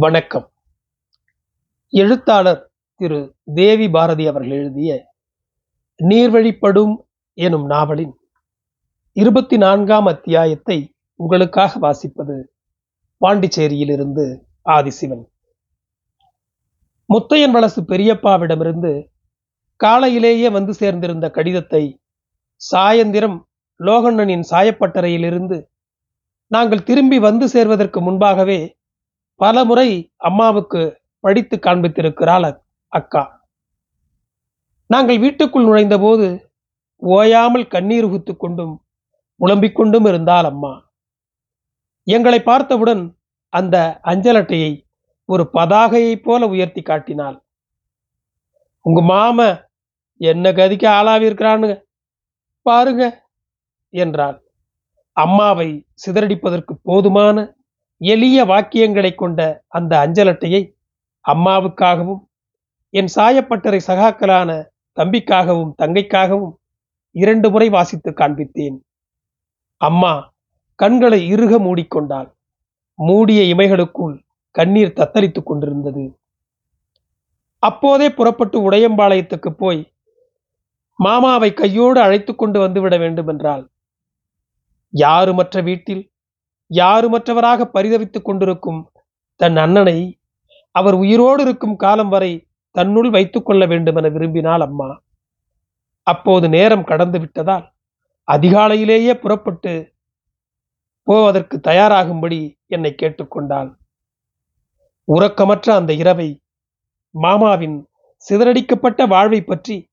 வணக்கம். 0.00 0.50
எழுத்தாளர் 1.88 2.70
திரு 2.96 3.34
தேவி 3.54 3.90
பாரதி 3.90 4.26
அவர்கள் 4.26 4.58
எழுதிய 4.58 5.14
நீர்வழிப்படும் 6.04 6.96
எனும் 7.34 7.66
நாவலின் 7.66 8.14
இருபத்தி 9.12 9.56
நான்காம் 9.56 10.06
அத்தியாயத்தை 10.06 10.94
உங்களுக்காக 11.14 11.78
வாசிப்பது 11.78 12.42
பாண்டிச்சேரியிலிருந்து 13.20 14.42
ஆதிசிவன். 14.64 15.24
முத்தையன் 17.08 17.50
வலசு 17.50 17.82
பெரியப்பாவிடமிருந்து 17.82 19.06
காலையிலேயே 19.76 20.50
வந்து 20.50 20.72
சேர்ந்திருந்த 20.72 21.30
கடிதத்தை 21.30 22.00
சாயந்திரம் 22.54 23.48
லோகண்ணனின் 23.78 24.42
சாயப்பட்டறையிலிருந்து 24.50 25.66
நாங்கள் 26.46 26.82
திரும்பி 26.82 27.18
வந்து 27.18 27.48
சேர்வதற்கு 27.48 28.00
முன்பாகவே 28.00 28.77
பல 29.40 29.64
முறை 29.64 29.88
அம்மாவுக்கு 30.16 30.80
படித்து 31.20 31.56
காண்பித்திருக்கிறாள் 31.56 32.46
அக்கா. 32.92 33.22
நாங்கள் 34.90 35.18
வீட்டுக்குள் 35.18 35.66
நுழைந்தபோது 35.66 36.26
ஓயாமல் 36.96 37.66
கண்ணீர் 37.66 38.06
உகுத்துக் 38.06 38.40
கொண்டும் 38.40 38.74
புலம்பிக் 39.40 39.76
கொண்டும் 39.76 40.04
இருந்தால் 40.04 40.44
அம்மா. 40.44 40.72
எங்களை 42.06 42.42
பார்த்தவுடன் 42.42 43.02
அந்த 43.52 43.76
அஞ்சலட்டையை 44.04 44.72
ஒரு 45.24 45.50
பதாகையைப் 45.52 46.22
போல 46.22 46.46
உயர்த்தி 46.46 46.82
காட்டினாள். 46.82 47.38
உங்க 48.84 49.00
மாம 49.02 49.38
என்ன 50.20 50.52
கதிக்கு 50.52 50.88
ஆளாவி 50.98 51.26
பாருங்க 52.62 53.04
என்றாள். 53.94 54.38
அம்மாவை 55.16 55.68
சிதறடிப்பதற்கு 56.02 56.74
போதுமான 56.82 57.36
எளிய 58.00 58.44
வாக்கியங்களை 58.44 59.14
கொண்ட 59.14 59.40
அந்த 59.68 59.92
அஞ்சல் 59.98 60.26
அட்டையை 60.26 60.62
அம்மாவுக்காகவும் 61.24 62.22
என் 62.94 63.10
சாயப்பட்டறை 63.14 63.80
சகாக்களான 63.86 64.50
தம்பிக்காகவும் 64.96 65.72
தங்கைக்காகவும் 65.82 66.54
இரண்டு 67.10 67.50
முறை 67.50 67.68
வாசித்து 67.68 68.10
காண்பித்தேன். 68.10 68.76
அம்மா 69.80 70.12
கண்களை 70.78 71.20
இறுக 71.32 71.52
மூடிக்கொண்டாள். 71.58 72.28
மூடிய 72.98 73.40
இமைகளுக்குள் 73.54 74.16
கண்ணீர் 74.54 74.96
தத்தளித்துக் 74.96 75.48
கொண்டிருந்தது. 75.48 76.04
அப்போதே 77.62 78.08
புறப்பட்டு 78.10 78.70
உடையம்பாளையத்துக்கு 78.70 79.50
போய் 79.50 79.80
மாமாவை 80.98 81.50
கையோடு 81.54 82.00
அழைத்து 82.00 82.34
கொண்டு 82.34 82.58
வந்துவிட 82.60 82.94
வேண்டும் 82.98 83.28
என்றாள் 83.28 83.64
யாருமற்ற 84.94 85.62
வீட்டில் 85.62 86.02
யாருமற்றவராக 86.70 87.64
பரிதவித்துக் 87.64 88.24
கொண்டிருக்கும் 88.24 88.90
தன் 89.36 89.56
அண்ணனை 89.56 90.20
அவர் 90.70 90.94
உயிரோடு 90.94 91.42
இருக்கும் 91.42 91.76
காலம் 91.76 92.08
வரை 92.08 92.46
தன்னுள் 92.70 93.10
வைத்துக் 93.10 93.46
கொள்ள 93.46 93.66
வேண்டும் 93.66 93.96
என 93.96 94.08
விரும்பினாள் 94.08 94.60
அம்மா. 94.60 95.02
அப்போது 96.02 96.48
நேரம் 96.48 96.84
கடந்து 96.84 97.18
விட்டதால் 97.18 97.72
அதிகாலையிலேயே 98.32 99.14
புறப்பட்டு 99.14 99.92
போவதற்கு 101.02 101.60
தயாராகும்படி 101.64 102.56
என்னை 102.66 102.94
கேட்டுக்கொண்டாள் 103.02 103.70
உறக்கமற்ற 105.08 105.70
அந்த 105.70 105.92
இரவை 105.92 106.40
மாமாவின் 107.10 107.88
சிதறடிக்கப்பட்ட 108.30 109.08
வாழ்வை 109.08 109.44
பற்றி 109.44 109.88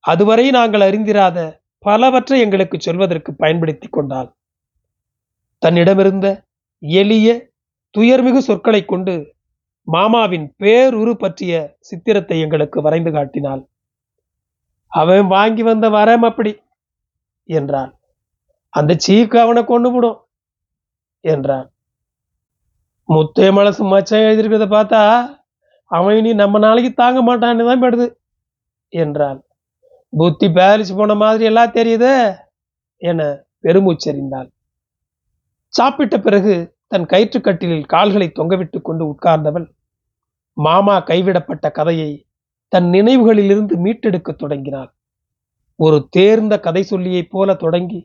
அதுவரை 0.00 0.50
நாங்கள் 0.50 0.80
அறிந்திராத 0.80 1.38
பலவற்றை 1.78 2.40
எங்களுக்கு 2.40 2.80
சொல்வதற்கு 2.80 3.34
பயன்படுத்திக் 3.34 3.92
கொண்டாள். 3.92 4.37
தன்னிடமிருந்த 5.62 6.26
எளிய 6.82 7.28
துயர்மிகு 7.94 8.38
சொற்களைக் 8.38 8.88
கொண்டு 8.88 9.14
மாமாவின் 9.88 10.46
பேருரு 10.58 11.12
பற்றிய 11.14 11.52
சித்திரத்தை 11.78 12.36
எங்களுக்கு 12.40 12.78
வரைந்து 12.82 13.10
காட்டினாள். 13.12 13.62
அவன் 14.92 15.26
வாங்கி 15.26 15.62
வந்த 15.62 15.86
வரம் 15.88 16.22
அப்படி 16.22 16.52
என்றான் 17.48 17.92
அந்த 18.74 18.92
சீக்கு 19.06 19.36
அவனை 19.36 19.64
கொண்டு 19.64 19.88
விடும் 19.90 20.18
என்றான் 21.24 21.68
முத்தே 23.08 23.46
மனசு 23.52 23.82
மச்சான் 23.84 24.26
எழுதியிருக்கிறத 24.26 24.68
பார்த்தா 24.70 25.02
அவன் 25.90 26.16
இனி 26.16 26.32
நம்ம 26.34 26.58
நாளைக்கு 26.58 26.90
தாங்க 26.92 27.20
மாட்டான்னு 27.22 27.68
தான் 27.70 27.82
படுது 27.82 28.06
என்றான் 28.92 29.38
புத்தி 30.12 30.46
பேரிச்சு 30.48 30.94
போன 30.96 31.14
மாதிரி 31.14 31.44
எல்லாம் 31.44 31.74
தெரியுது 31.74 32.12
என 33.02 33.22
பெருமூச்சறிந்தாள். 33.62 34.48
சாப்பிட்ட 35.72 36.18
பிறகு 36.18 36.74
தன் 36.86 37.04
கயிற்றுக்கட்டிலில் 37.04 37.86
கால்களை 37.86 38.28
தொங்கவிட்டு 38.28 38.80
கொண்டு 38.80 39.04
உட்கார்ந்தவள் 39.12 39.66
மாமா 40.56 41.00
கைவிடப்பட்ட 41.00 41.70
கதையை 41.70 42.26
தன் 42.68 42.88
நினைவுகளிலிருந்து 42.92 43.74
மீட்டெடுக்கத் 43.76 44.38
தொடங்கினாள். 44.38 44.90
ஒரு 45.76 46.08
தேர்ந்த 46.10 46.60
கதை 46.60 46.82
சொல்லியைப் 46.82 47.30
போல 47.30 47.54
தொடங்கி 47.54 48.00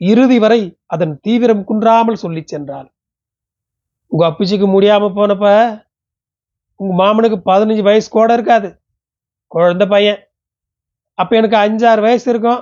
இறுதி 0.00 0.38
வரை 0.38 0.78
அதன் 0.86 1.20
தீவிரம் 1.20 1.64
குன்றாமல் 1.64 2.14
சொல்லி 2.14 2.44
சென்றாள். 2.44 2.88
உங்க 4.06 4.22
அப்பிச்சிக்கு 4.30 4.66
முடியாம 4.66 5.10
போனப்ப 5.14 5.46
உங்க 6.80 6.92
மாமனுக்கு 7.02 7.38
பதினஞ்சு 7.50 7.82
வயசு 7.82 8.08
கூட 8.10 8.32
இருக்காது. 8.32 8.68
குழந்த 9.50 9.88
பையன். 9.88 10.20
அப்ப 11.18 11.36
எனக்கு 11.36 11.56
அஞ்சாறு 11.56 12.00
வயசு 12.00 12.30
இருக்கும். 12.30 12.60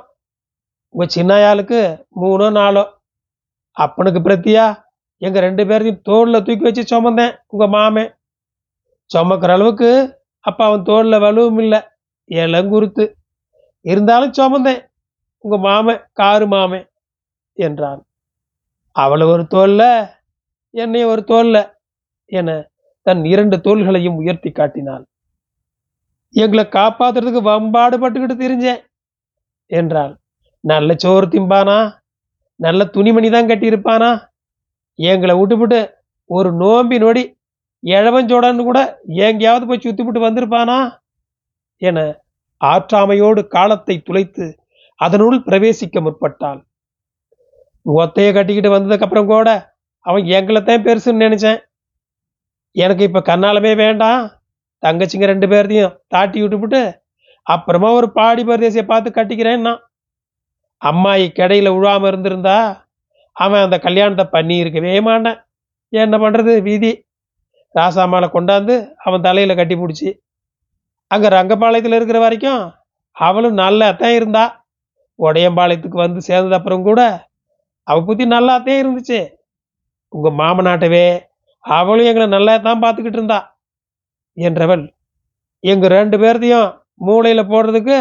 உங்க 0.94 1.06
சின்னாயாளுக்கு 1.14 1.80
மூணோ 2.20 2.50
நாலோ 2.50 2.84
அப்பனுக்கு 3.76 4.20
பிரத்தியா? 4.20 4.64
எங்கள் 5.22 5.44
ரெண்டு 5.46 5.62
பேரையும் 5.66 6.02
தோளில் 6.02 6.44
தூக்கி 6.44 6.64
வச்சு 6.66 6.84
சுமந்தேன் 6.92 7.34
உங்கள் 7.46 7.72
மாமன் 7.76 8.10
சுமக்கிற 9.10 9.52
அளவுக்கு 9.52 9.90
அப்போ 10.44 10.62
அவன் 10.64 10.82
தோளில் 10.82 11.22
வலுவும் 11.24 11.58
இல்லை 11.58 11.80
இளங்குருத்து. 12.30 13.04
இருந்தாலும் 13.84 14.36
சுமந்தேன் 14.38 14.80
உங்கள் 15.44 15.64
மாமன் 15.66 16.00
காரு 16.12 16.46
மாமன் 16.46 16.86
என்றான். 17.58 18.00
அவளை 18.96 19.26
ஒரு 19.26 19.44
தோல்ல 19.54 19.82
என்னை 20.74 21.02
ஒரு 21.04 21.22
தோல்ல 21.26 21.56
என 22.32 22.48
தன் 23.06 23.22
இரண்டு 23.24 23.56
தோள்களையும் 23.56 24.18
உயர்த்தி 24.20 24.50
காட்டினாள். 24.50 25.04
எங்களை 26.34 26.64
காப்பாத்துறதுக்கு 26.68 27.40
வம்பாடு 27.42 27.96
பட்டுக்கிட்டு 27.98 28.36
திரிஞ்சேன் 28.42 28.82
என்றாள். 29.70 30.12
நல்ல 30.64 30.94
சோறு 30.96 31.26
திம்பானா? 31.26 31.78
நல்ல 32.60 32.80
துணிமணி 32.94 33.28
தான் 33.34 33.50
கட்டியிருப்பானா? 33.50 34.10
எங்களை 34.98 35.34
விட்டுவிட்டு 35.40 35.80
ஒரு 36.30 36.48
நோம்பி 36.62 36.96
நொடி 37.02 37.22
இழவஞ்சோடன்னு 37.82 38.64
கூட 38.68 38.80
எங்கேயாவது 39.26 39.64
போய் 39.68 39.84
சுத்திவிட்டு 39.84 40.20
வந்திருப்பானா? 40.26 40.78
என 41.82 41.98
ஆற்றாமையோடு 42.60 43.42
காலத்தை 43.56 43.94
துளைத்து 44.08 44.46
அதனுள் 45.00 45.38
பிரவேசிக்க 45.46 46.00
முற்பட்டாள். 46.06 46.60
ஒத்தைய 47.86 48.30
கட்டிக்கிட்டு 48.32 48.70
வந்ததுக்கப்புறம் 48.74 49.30
கூட 49.32 49.48
அவன் 50.06 50.24
எங்களை 50.38 50.60
தான் 50.62 50.84
பெருசுன்னு 50.86 51.24
நினைச்சேன். 51.26 51.60
எனக்கு 52.76 53.02
இப்போ 53.08 53.20
கண்ணாலமே 53.30 53.72
வேண்டாம். 53.84 54.22
தங்கச்சிங்க 54.82 55.26
ரெண்டு 55.32 55.46
பேர்த்தையும் 55.52 55.94
தாட்டி 56.12 56.38
விட்டுவிட்டு 56.42 56.80
அப்புறமா 57.46 57.88
ஒரு 57.98 58.08
பாடி 58.18 58.42
பரதேசியை 58.48 58.84
பார்த்து 58.86 59.10
கட்டிக்கிறேன்னா 59.16 59.72
அம்மாயி 60.82 61.26
கிடையில 61.38 61.68
விழாமல் 61.76 62.10
இருந்திருந்தா 62.10 62.58
அவன் 63.36 63.64
அந்த 63.66 63.76
கல்யாணத்தை 63.86 64.24
பண்ணி 64.34 64.54
இருக்கவே 64.62 64.92
மாட்டான். 65.08 65.38
என்ன 65.92 66.16
பண்ணுறது 66.22 66.52
வீதி? 66.68 66.92
ராசாமாலை 67.74 68.28
கொண்டாந்து 68.36 68.74
அவன் 69.06 69.24
தலையில் 69.26 69.58
கட்டி 69.58 69.76
பிடிச்சி 69.80 70.08
அங்கே 71.10 71.28
ரங்கபாளையத்துல 71.36 71.98
இருக்கிற 71.98 72.18
வரைக்கும் 72.24 72.62
அவளும் 73.16 73.60
நல்லா 73.62 73.88
தான் 74.02 74.16
இருந்தா. 74.18 74.44
உடையம்பாளையத்துக்கு 75.18 75.98
வந்து 76.04 76.20
சேர்ந்தது 76.28 76.56
அப்புறம் 76.58 76.86
கூட 76.88 77.00
அவள் 77.88 78.06
புத்தி 78.08 78.24
நல்லாத்தான் 78.34 78.80
இருந்துச்சு. 78.82 79.20
உங்கள் 80.12 80.38
மாமனாட்டவே 80.40 81.06
அவளும் 81.64 82.08
எங்களை 82.10 82.26
நல்லா 82.36 82.54
தான் 82.66 82.82
பார்த்துக்கிட்டு 82.84 83.18
இருந்தா 83.20 83.40
என்றவள் 84.36 84.84
எங்கள் 85.64 85.94
ரெண்டு 85.98 86.16
பேர்த்தையும் 86.22 86.68
மூளையில் 87.06 87.50
போடுறதுக்கு 87.52 87.98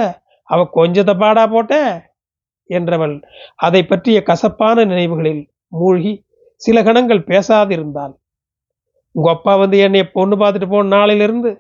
அவள் 0.49 0.75
கொஞ்சத்தை 0.77 1.13
பாடா 1.23 1.43
போட்டேன் 1.55 1.91
என்றவள் 2.77 3.15
அதை 3.65 3.81
பற்றிய 3.85 4.19
கசப்பான 4.29 4.85
நினைவுகளில் 4.91 5.43
மூழ்கி 5.79 6.13
சில 6.61 6.77
கணங்கள் 6.87 7.27
பேசாதிருந்தாள். 7.31 8.13
உங்க 9.15 9.29
அப்பா 9.35 9.53
வந்து 9.55 9.77
என்னைய 9.85 10.05
பொண்ணு 10.15 10.35
பார்த்துட்டு 10.37 10.69
போன 10.71 10.91
நாளிலிருந்து 10.95 11.51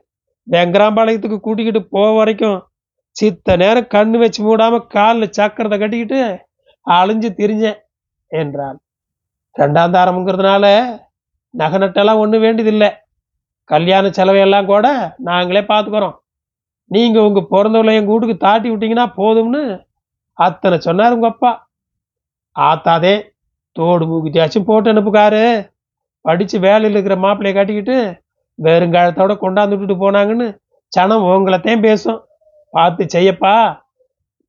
வெங்கராம்பாளையத்துக்கு 0.47 1.37
கூட்டிக்கிட்டு 1.39 1.81
போக 1.95 2.09
வரைக்கும் 2.17 2.59
சித்த 3.15 3.55
நேரம் 3.61 3.91
கண்ணு 3.93 4.17
வச்சு 4.21 4.41
மூடாம 4.45 4.79
காலில் 4.95 5.35
சக்கரத்தை 5.37 5.77
கட்டிக்கிட்டு 5.79 6.19
அழிஞ்சு 6.87 7.29
திரிஞ்சேன் 7.39 7.79
என்றாள். 8.31 8.77
ரெண்டாம் 9.55 9.95
தாரம்ங்கிறதுனால 9.95 10.65
நகை 11.53 11.77
நட்டெல்லாம் 11.81 12.21
ஒன்றும் 12.23 12.43
வேண்டியதில்லை. 12.45 12.89
கல்யாண 13.69 14.05
செலவையெல்லாம் 14.17 14.69
கூட 14.71 14.87
நாங்களே 15.29 15.61
பார்த்துக்குறோம். 15.71 16.15
நீங்கள் 16.91 17.25
உங்கள் 17.27 17.49
பிறந்தவளை 17.53 17.93
எங்கள் 17.99 18.13
வீட்டுக்கு 18.13 18.45
தாட்டி 18.45 18.67
விட்டீங்கன்னா 18.69 19.07
போதும்னு 19.19 19.61
அத்தனை 20.45 20.77
சொன்னார் 20.87 21.15
உங்கள் 21.15 21.31
அப்பா. 21.33 21.51
ஆத்தாதே 22.55 23.13
தோடு 23.77 24.03
மூக்குத்தியாச்சும் 24.09 24.67
போட்டு 24.69 24.91
அனுப்புக்காரு. 24.93 25.43
படித்து 26.25 26.57
வேலையில் 26.65 26.95
இருக்கிற 26.95 27.15
மாப்பிள்ளையை 27.25 27.55
கட்டிக்கிட்டு 27.57 27.97
வெறுங்காலத்தோட 28.59 29.33
கொண்டாந்து 29.43 29.75
விட்டுட்டு 29.75 30.03
போனாங்கன்னு 30.03 30.47
சனம் 30.91 31.27
உங்களைத்தான் 31.33 31.85
பேசும். 31.87 32.19
பார்த்து 32.73 33.03
செய்யப்பா 33.15 33.53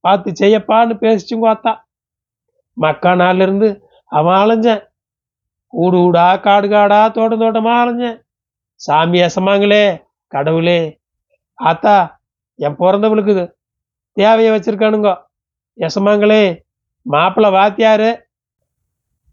பார்த்து 0.05 0.31
செய்யப்பான்னு 0.41 0.95
பேசிச்சுங்க 1.05 1.49
அத்தா 1.55 1.73
மக்கா 2.77 3.11
நாள்லேருந்து 3.23 3.69
அவன் 4.19 4.39
அலைஞ்சேன். 4.43 4.83
ஊடு 5.73 5.97
ஊடா 6.07 6.27
காடு 6.47 6.67
காடா 6.75 7.01
தோட்டம் 7.17 7.43
தோட்டமாக 7.43 7.83
அலைஞ்சேன். 7.83 8.17
சாமி 8.81 9.19
அசமாங்களே 9.27 9.85
கடவுளே. 10.33 10.81
ஆத்தா 11.59 11.97
என் 12.59 12.79
பிறந்தவளுக்கு 12.83 13.35
தேவையை 14.17 14.51
வச்சுருக்கானுங்க. 14.55 15.11
எசமாங்களே 15.79 16.43
மாப்பிள்ளை 17.07 17.51
வாத்தியாரு. 17.57 18.11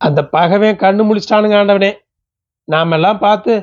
அந்த 0.01 0.19
பகவே 0.35 0.69
கண்ணு 0.83 1.01
முழிச்சிட்டானுங்க 1.07 1.57
ஆண்டவனே. 1.61 1.91
நாமெல்லாம் 2.67 3.19
பார்த்து 3.25 3.53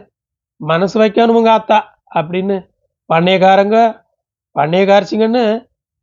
மனசு 0.61 0.97
வைக்கணுமுங்க 1.03 1.51
ஆத்தா 1.57 1.79
அப்படின்னு 2.19 2.57
பண்ணையக்காரங்க 3.11 3.79
பண்ணையக்காரச்சிங்கன்னு 4.57 5.45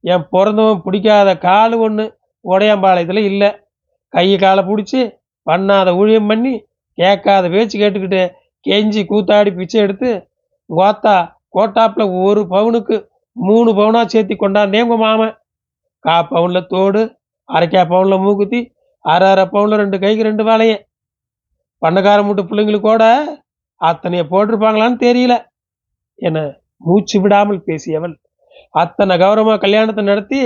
என் 0.04 0.28
பிறந்தவன் 0.34 0.84
பிடிக்காத 0.86 1.30
கால் 1.48 1.74
ஒன்று 1.86 2.06
உடையம்பாளையத்தில் 2.46 3.22
இல்லை. 3.32 3.50
கை 4.14 4.28
காலை 4.44 4.62
பிடிச்சி 4.70 5.02
பண்ணாத 5.48 5.90
ஊழியம் 6.00 6.30
பண்ணி 6.32 6.54
கேட்காத 6.98 7.46
பேச்சு 7.54 7.76
கேட்டுக்கிட்டு 7.82 8.24
கெஞ்சி 8.66 9.02
கூத்தாடி 9.12 9.52
பிச்சை 9.60 9.78
எடுத்து 9.82 10.10
கோத்தா 10.70 11.16
கோட்டாப்பில் 11.56 12.14
ஒரு 12.26 12.42
பவுனுக்கு 12.54 12.96
மூணு 13.36 13.70
பவுனாக 13.80 14.06
சேர்த்தி 14.14 14.36
கொண்டாந்தேங்க 14.36 14.96
மாமன். 15.04 15.34
கா 16.06 16.16
பவுனில் 16.30 16.70
தோடு 16.74 17.02
அரைக்கா 17.50 17.82
பவுனில் 17.92 18.24
மூக்குத்தி 18.26 18.60
அரை 19.06 19.28
அரை 19.34 19.46
பவுனில் 19.54 19.82
ரெண்டு 19.82 19.98
கைக்கு 20.04 20.24
ரெண்டு 20.30 20.44
வாழைய. 20.48 20.74
பண்ணக்கார 21.82 22.20
மூட்டு 22.26 22.44
பிள்ளைங்களுக்கு 22.50 22.90
கூட 22.90 23.06
அத்தனையை 23.82 24.24
போட்டிருப்பாங்களான்னு 24.32 24.98
தெரியல. 25.08 25.36
என 26.20 26.38
மூச்சு 26.88 27.18
விடாமல் 27.24 27.66
பேசியவள். 27.68 28.16
அத்தனை 28.82 29.14
கௌரவமாக 29.24 29.62
கல்யாணத்தை 29.64 30.04
நடத்தி 30.12 30.42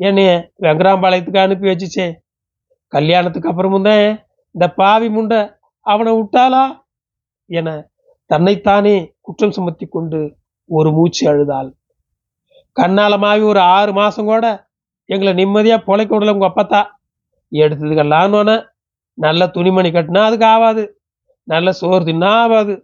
என்னைய 0.00 0.30
வெங்கராம்பாளையத்துக்கு 0.64 1.44
அனுப்பி 1.44 1.66
வச்சுச்சே. 1.70 2.06
கல்யாணத்துக்கு 2.92 3.50
அப்புறமும் 3.50 3.88
தான் 3.88 4.04
இந்த 4.54 4.66
பாவி 4.80 5.08
முண்டை 5.16 5.40
அவனை 5.86 6.12
விட்டாளா? 6.18 6.64
என 7.50 7.68
தன்னைத்தானே 8.30 8.96
குற்றம் 9.26 9.56
சுமத்தி 9.56 9.86
கொண்டு 9.86 10.20
ஒரு 10.70 10.88
மூச்சு 10.96 11.22
அழுதாள். 11.30 11.70
கண்ணால 12.76 13.14
மாவி 13.24 13.44
ஒரு 13.52 13.60
ஆறு 13.76 13.92
மாசம் 14.00 14.28
கூட 14.32 14.46
எங்களை 15.12 15.32
நிம்மதியாக 15.40 15.86
பொழைக்க 15.88 16.10
விடல 16.14 16.34
உங்கள் 16.36 16.50
அப்பத்தா. 16.50 16.80
எடுத்ததுக்கெல்லாம் 17.52 18.50
நல்ல 19.18 19.42
துணிமணி 19.54 19.90
கட்டினா 19.94 20.20
அதுக்கு 20.28 20.46
ஆகாது 20.54 20.82
நல்ல 21.48 21.68
சோறு 21.80 22.02
தின்னா 22.08 22.30
ஆகாது 22.42 22.74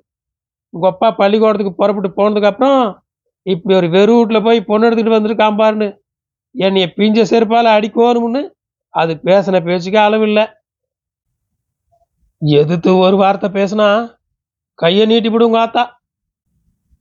உங்கள் 0.75 0.93
அப்பா 0.93 1.09
பள்ளிக்கூடத்துக்கு 1.19 1.81
புறப்பட்டு 1.81 2.11
போனதுக்கப்புறம் 2.19 2.81
இப்படி 3.47 3.75
ஒரு 3.79 3.89
வெறு 3.95 4.13
வீட்டில் 4.17 4.45
போய் 4.47 4.61
பொண்ணு 4.71 4.87
எடுத்துகிட்டு 4.87 5.17
வந்திருக்கான் 5.17 5.61
பாருன்னு. 5.61 5.89
என்னைய 6.55 6.87
பிஞ்ச 6.99 7.25
செருப்பால் 7.31 7.69
அடிக்கணும்னு 7.77 8.43
அது 8.95 9.13
பேசின 9.29 9.61
பேச்சுக்கு 9.67 9.99
அளவில்லை 10.07 10.45
எதிர்த்து 12.43 12.91
ஒரு 13.05 13.17
வார்த்தை 13.23 13.49
பேசினா 13.59 13.87
கையை 14.83 15.05
நீட்டி 15.11 15.31
விடுங்க 15.35 15.59
ஆத்தா. 15.65 15.83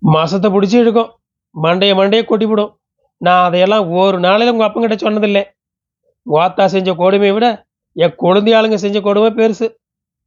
மசத்தை 0.01 0.49
பிடிச்சி 0.55 0.77
இழுக்கும். 0.83 1.11
மண்டையை 1.55 1.93
மண்டையை 1.99 2.23
கொட்டி 2.25 2.45
விடும். 2.51 2.71
நான் 3.25 3.43
அதையெல்லாம் 3.47 3.85
ஒரு 4.01 4.17
நாளையில 4.25 4.53
உங்க 4.53 4.65
அப்பங்கிட்ட 4.67 4.97
சொன்னதில்லை. 5.05 5.43
வாத்தா 6.25 6.65
செஞ்ச 6.73 6.89
கொடுமையை 7.01 7.33
விட 7.35 7.47
என் 7.95 8.19
குழந்தையாளுங்க 8.23 8.77
செஞ்ச 8.83 8.97
கொடுமை 9.07 9.29
பெருசு. 9.39 9.67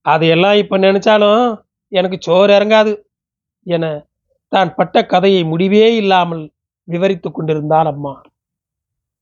அதையெல்லாம் 0.06 0.56
இப்போ 0.62 0.76
நினச்சாலும் 0.86 1.42
எனக்கு 1.92 2.16
சோறு 2.26 2.50
இறங்காது 2.58 2.92
என 3.66 3.84
தான் 4.52 4.70
பட்ட 4.78 4.96
கதையை 5.12 5.42
முடிவே 5.52 5.88
இல்லாமல் 6.02 6.42
விவரித்து 6.88 7.28
கொண்டிருந்தாள் 7.30 7.88
அம்மா. 7.92 8.12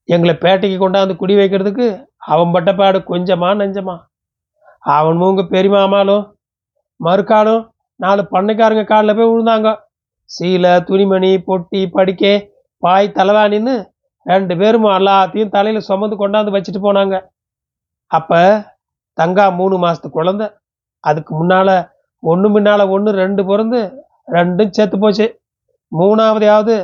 எங்களை 0.09 0.35
பேட்டைக்கு 0.45 0.79
கொண்டாந்து 0.81 1.15
குடி 1.21 1.35
வைக்கிறதுக்கு 1.39 1.87
அவன் 2.33 2.53
பட்ட 2.55 2.71
பாடு 2.81 2.99
கொஞ்சமா 3.13 3.51
நெஞ்சமா. 3.61 3.97
அவன் 4.97 5.19
மூங்க 5.23 5.43
பெரியமாமாலும் 5.55 6.25
மறுக்காலும் 7.01 7.63
நாலு 8.01 8.23
பண்ணைக்காரங்க 8.35 8.85
காலில் 8.91 9.17
போய் 9.19 9.31
விழுந்தாங்க 9.31 9.71
சீலை 10.31 10.73
துணிமணி 10.89 11.31
பொட்டி 11.49 11.81
படிக்க 11.97 12.25
பாய் 12.85 13.07
தலைவாணின்னு 13.19 13.75
ரெண்டு 14.27 14.55
பேரும் 14.61 14.87
எல்லாத்தையும் 14.99 15.53
தலையில் 15.57 15.87
சுமந்து 15.89 16.17
கொண்டாந்து 16.21 16.55
வச்சுட்டு 16.55 16.81
போனாங்க. 16.87 17.15
அப்போ 18.11 18.41
தங்கா 19.19 19.45
மூணு 19.61 19.77
மாதத்து 19.85 20.09
குழந்தை. 20.17 20.47
அதுக்கு 21.05 21.33
முன்னால் 21.39 21.77
ஒன்று 22.23 22.49
முன்னால் 22.55 22.91
ஒன்று 22.95 23.11
ரெண்டு 23.23 23.43
பிறந்து 23.51 23.81
ரெண்டும் 24.37 24.75
செத்து 24.77 24.97
போச்சு. 25.03 25.27
மூணாவதையாவது 25.93 26.77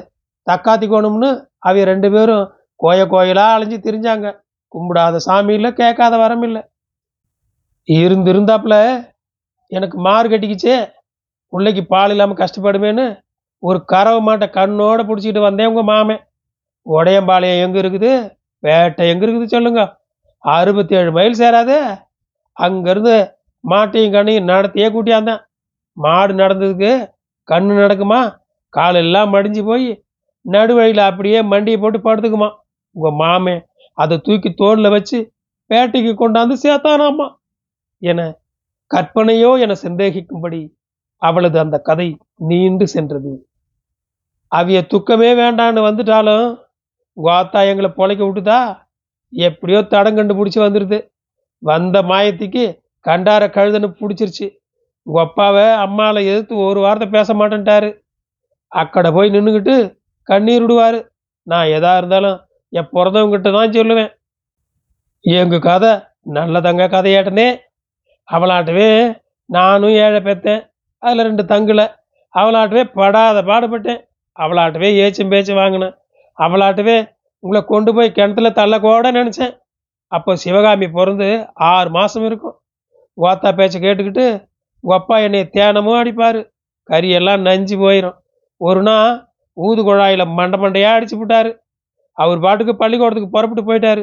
தக்காத்தி 0.46 0.86
கோணும்னு 0.92 1.30
ரெண்டு 1.90 2.08
பேரும் 2.14 2.44
கோய 2.80 3.00
கோயிலாக 3.12 3.54
அலைஞ்சு 3.54 3.78
திரிஞ்சாங்க. 3.86 4.28
கும்பிடாத 4.74 5.20
சாமி 5.26 5.52
இல்லை 5.58 5.70
கேட்காத 5.80 6.14
வரம் 6.22 6.44
இல்லை. 6.48 6.62
இருந்திருந்தாப்புல 7.88 8.76
எனக்கு 9.72 9.96
மாறு 10.06 10.26
கட்டிக்கிச்சே. 10.28 10.76
பிள்ளைக்கு 11.52 11.82
பால் 11.92 12.12
இல்லாமல் 12.14 12.40
கஷ்டப்படுமேன்னு 12.40 13.04
ஒரு 13.62 13.84
கறவை 13.84 14.20
மாட்டை 14.26 14.46
கண்ணோட 14.58 15.00
பிடிச்சிக்கிட்டு 15.06 15.46
வந்தேன் 15.48 15.66
உங்கள் 15.66 15.84
மாமன் 15.84 16.22
உடையம்பாளையம் 16.86 17.62
எங்கே 17.64 17.80
இருக்குது? 17.80 18.10
வேட்டை 18.62 19.08
எங்கே 19.08 19.24
இருக்குது 19.26 19.54
சொல்லுங்க. 19.54 19.82
அறுபத்தி 20.44 20.94
ஏழு 20.96 21.10
மைல் 21.12 21.40
சேராது. 21.40 21.76
அங்கேருந்து 22.56 23.14
மாட்டையும் 23.64 24.12
கண்ணையும் 24.12 24.48
நடத்தியே 24.48 24.88
கூட்டியாந்தான் 24.92 25.42
மாடு 25.96 26.32
நடந்ததுக்கு 26.32 26.92
கண்ணு 27.48 27.72
நடக்குமா? 27.82 28.20
காலெல்லாம் 28.68 29.32
மடிஞ்சு 29.34 29.62
போய் 29.64 30.04
நடுவழியில் 30.44 31.02
அப்படியே 31.10 31.42
மண்டியை 31.42 31.78
போட்டு 31.80 31.98
படுத்துக்குமா? 31.98 32.50
உங்கள் 32.96 33.18
மாமே 33.22 33.56
அதை 33.98 34.16
தூக்கி 34.18 34.50
தோளில் 34.54 34.90
வச்சு 34.90 35.18
பேட்டைக்கு 35.70 36.12
கொண்டாந்து 36.14 36.54
சேர்த்தானாமா? 36.62 37.26
என 38.02 38.20
கற்பனையோ 38.90 39.50
என 39.60 39.72
சந்தேகிக்கும்படி 39.82 40.60
அவளது 41.22 41.58
அந்த 41.58 41.78
கதை 41.78 42.08
நீண்டு 42.50 42.86
சென்றது. 42.86 43.32
அவைய 44.52 44.80
துக்கமே 44.92 45.30
வேண்டான்னு 45.40 45.80
வந்துட்டாலும் 45.88 46.46
கோத்தா 47.16 47.60
எங்களை 47.70 47.90
பொழைக்க 47.98 48.22
விட்டுதா? 48.26 48.60
எப்படியோ 49.32 49.80
தடம் 49.92 50.18
கண்டுபிடிச்சி 50.18 50.60
வந்துடுது 50.62 50.98
வந்த 51.62 51.96
மாயத்துக்கு 52.10 52.64
கண்டார 53.06 53.42
கழுதுன்னு 53.56 53.88
பிடிச்சிருச்சு. 54.00 54.46
உங்க 55.06 55.20
அப்பாவை 55.26 55.66
அம்மாவை 55.84 56.20
எதிர்த்து 56.30 56.54
ஒரு 56.68 56.80
வாரத்தை 56.80 57.08
பேச 57.16 57.34
மாட்டேன்ட்டாரு. 57.34 57.90
அக்கடை 58.72 59.10
போய் 59.16 59.34
நின்றுக்கிட்டு 59.36 59.76
கண்ணீர் 60.28 60.64
விடுவார். 60.64 60.98
நான் 61.46 61.72
எதா 61.76 61.92
இருந்தாலும் 62.00 62.38
என் 62.72 62.92
பிறந்தவங்கிட்ட 62.96 63.50
தான் 63.56 63.76
சொல்லுவேன். 63.78 64.10
எங்கள் 65.24 65.66
கதை 65.68 65.92
நல்லதங்க 66.36 66.84
கதையாட்டனே. 66.96 67.48
அவளாட்டவே 68.28 68.90
நானும் 69.50 69.96
ஏழை 70.04 70.20
பெற்றேன் 70.28 70.62
அதில் 71.02 71.26
ரெண்டு 71.28 71.44
தங்கலை. 71.52 71.86
அவளாட்டவே 72.34 72.82
படாத 72.98 73.38
பாடுபட்டேன். 73.50 74.00
அவளாட்டவே 74.36 74.88
ஏச்சும் 75.02 75.32
பேச்சும் 75.32 75.60
வாங்கினேன். 75.62 75.94
அவளாட்டவே 76.38 76.96
உங்களை 77.42 77.60
கொண்டு 77.64 77.90
போய் 77.94 78.16
கிணத்துல 78.18 78.48
தள்ளக்கூட 78.58 79.10
நினச்சேன். 79.18 79.52
அப்போ 80.12 80.32
சிவகாமி 80.36 80.86
பிறந்து 80.90 81.28
ஆறு 81.72 81.90
மாதம் 81.90 82.24
இருக்கும். 82.28 82.56
ஓத்தா 83.18 83.50
பேச்சை 83.58 83.78
கேட்டுக்கிட்டு 83.82 84.26
உங்கள் 84.84 84.98
அப்பா 84.98 85.16
என்னை 85.26 85.40
தேனமும் 85.48 85.98
அடிப்பார். 86.00 86.40
கறியெல்லாம் 86.88 87.44
நஞ்சு 87.48 87.76
போயிடும் 87.76 88.16
ஒரு 88.60 88.80
நாள் 88.82 89.12
ஊது 89.56 89.80
குழாயில் 89.86 90.32
மண்டை 90.38 90.56
மண்டையாக 90.60 90.96
அடிச்சு 90.96 91.16
விட்டார் 91.18 91.50
அவர் 92.18 92.42
பாட்டுக்கு 92.44 92.72
பள்ளிக்கூடத்துக்கு 92.76 93.34
புறப்பட்டு 93.34 93.62
போயிட்டாரு. 93.68 94.02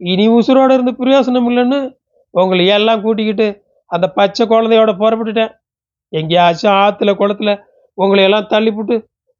இனி 0.00 0.24
உசுரோடு 0.28 0.72
இருந்து 0.76 0.92
பிரயோசனம் 1.00 1.48
இல்லைன்னு 1.50 1.78
உங்களை 2.34 2.64
எல்லாம் 2.76 3.02
கூட்டிக்கிட்டு 3.02 3.46
அந்த 3.90 4.06
பச்சை 4.18 4.44
குழந்தையோட 4.46 4.92
புறப்பட்டுட்டேன். 5.02 5.52
எங்கேயாச்சும் 6.12 6.76
ஆற்றுல 6.82 7.12
குளத்துல 7.20 7.52
உங்களை 7.98 8.22
எல்லாம் 8.28 8.50
தள்ளிப்புட்டு 8.50 8.96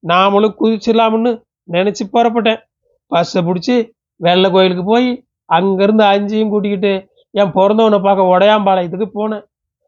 நாமளும் 0.06 0.56
குதிச்சிடலாம்னு 0.60 1.42
நினச்சி 1.72 2.04
புறப்பட்டேன். 2.12 2.60
பஸ்ஸை 3.06 3.42
பிடிச்சி 3.42 3.90
வெள்ளை 4.14 4.50
கோயிலுக்கு 4.50 4.84
போய் 4.84 5.26
அங்கேருந்து 5.52 6.04
அஞ்சையும் 6.14 6.48
கூட்டிக்கிட்டு 6.48 7.08
என் 7.30 7.52
பிறந்தவனை 7.52 8.02
பார்க்க 8.02 8.32
உடையாம்பாளையத்துக்கு 8.34 9.08
போனேன். 9.14 9.44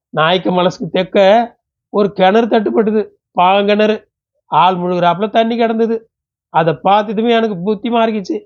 நாய்க்கு 0.09 0.53
மனசுக்கு 0.53 0.89
தெக்க 0.89 1.19
ஒரு 1.89 2.13
கிணறு 2.13 2.47
தட்டுப்பட்டுது 2.47 3.09
பாங்கிணறு 3.41 4.05
ஆள் 4.45 4.77
முழுகிறாப்புல 4.77 5.31
தண்ணி 5.31 5.57
கிடந்தது. 5.57 6.11
அதை 6.49 6.73
பார்த்ததுமே 6.83 7.33
எனக்கு 7.33 7.57
புத்தி 7.63 7.91
மாறிக்கிச்சு. 7.91 8.37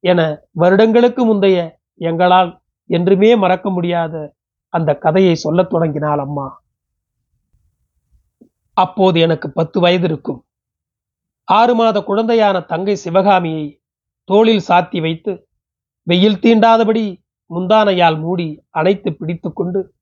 என 0.00 0.20
வருடங்களுக்கு 0.50 1.24
முந்தைய 1.24 1.78
எங்களால் 1.94 2.60
என்றுமே 2.90 3.36
மறக்க 3.36 3.70
முடியாத 3.70 4.34
அந்த 4.68 4.94
கதையை 4.94 5.34
சொல்லத் 5.34 5.70
தொடங்கினாள் 5.70 6.18
அம்மா. 6.18 6.62
அப்போது 8.76 9.20
எனக்கு 9.20 9.50
பத்து 9.50 9.80
வயது 9.80 10.04
இருக்கும். 10.04 10.44
ஆறு 11.44 11.74
மாத 11.74 12.00
குழந்தையான 12.00 12.66
தங்கை 12.66 12.96
சிவகாமியை 12.96 13.80
தோளில் 14.24 14.64
சாத்தி 14.68 15.00
வைத்து 15.00 15.46
வெயில் 16.02 16.38
தீண்டாதபடி 16.38 17.04
முந்தானையால் 17.50 18.18
மூடி 18.18 18.62
அணைத்து 18.70 19.12
பிடித்து 19.12 19.52
கொண்டு 19.52 19.94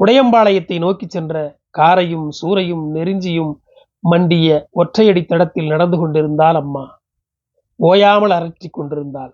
உடையம்பாளையத்தை 0.00 0.78
நோக்கி 0.78 1.06
சென்ற 1.08 1.60
காரையும் 1.70 2.28
சூறையும் 2.40 2.84
நெருஞ்சியும் 2.94 3.52
மண்டிய 3.98 4.68
ஒற்றையடி 4.72 5.24
தடத்தில் 5.26 5.66
நடந்து 5.66 5.96
கொண்டிருந்தாள் 5.98 6.54
அம்மா. 6.54 7.00
ஓயாமல் 7.76 8.30
அரற்றிக் 8.30 8.72
கொண்டிருந்தாள். 8.72 9.32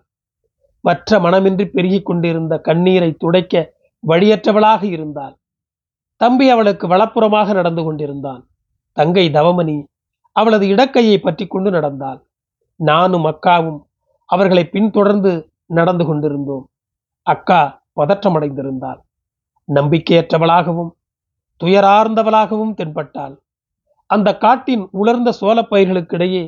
வற்ற 0.81 1.19
மனமின்றி 1.19 1.65
பெருகி 1.65 2.01
கொண்டிருந்த 2.01 2.59
கண்ணீரை 2.59 3.11
துடைக்க 3.13 3.73
வழியற்றவளாக 4.07 4.83
இருந்தாள். 4.83 5.35
தம்பி 6.15 6.49
அவளுக்கு 6.49 6.87
வலப்புறமாக 6.87 7.53
நடந்து 7.53 7.83
கொண்டிருந்தான். 7.83 8.47
தங்கை 8.97 9.25
தவமணி 9.29 9.88
அவளது 10.35 10.65
இடக்கையை 10.73 11.17
பற்றி 11.19 11.45
கொண்டு 11.47 11.69
நடந்தாள். 11.71 12.19
நானும் 12.79 13.25
அக்காவும் 13.31 13.79
அவர்களை 14.29 14.63
பின்தொடர்ந்து 14.65 15.31
நடந்து 15.69 16.03
கொண்டிருந்தோம். 16.05 16.65
அக்கா 17.27 17.61
பதற்றமடைந்திருந்தாள். 17.99 18.99
நம்பிக்கையற்றவளாகவும் 19.69 20.91
துயரார்ந்தவளாகவும் 21.61 22.75
தென்பட்டாள். 22.79 23.35
அந்த 24.09 24.29
காட்டின் 24.37 24.83
உலர்ந்த 24.91 25.29
சோளப்பயிர்களுக்கிடையே 25.41 26.43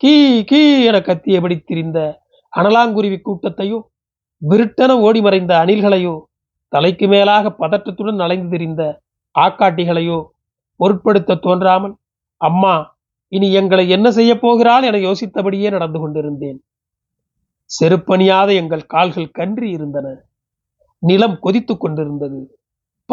கீ 0.00 0.14
கீ 0.42 0.60
என 0.88 0.96
கத்தியபடி 1.00 1.56
திரிந்த 1.60 1.98
அனலாங்குருவி 2.52 3.18
கூட்டத்தையோ 3.18 3.78
விருட்டென 4.42 4.92
ஓடி 5.00 5.20
மறைந்த 5.20 5.52
அணில்களையோ 5.62 6.14
தலைக்கு 6.72 7.06
மேலாக 7.08 7.52
பதற்றத்துடன் 7.60 8.20
அலைந்து 8.20 8.50
திரிந்த 8.54 8.82
ஆக்காட்டிகளையோ 9.34 10.18
பொருட்படுத்த 10.80 11.38
தோன்றாமல் 11.46 11.94
அம்மா 12.40 12.74
இனி 13.28 13.52
எங்களை 13.52 13.88
என்ன 13.88 14.10
செய்ய 14.10 14.38
போகிறாள் 14.38 14.82
என 14.82 14.98
யோசித்தபடியே 14.98 15.70
நடந்து 15.70 16.00
கொண்டிருந்தேன். 16.00 16.64
செருப்பணியாத 17.80 18.54
எங்கள் 18.54 18.86
கால்கள் 18.86 19.30
கன்றி 19.30 19.70
இருந்தன. 19.70 20.24
நிலம் 20.98 21.38
கொதித்து 21.40 21.76
கொண்டிருந்தது. 21.76 22.58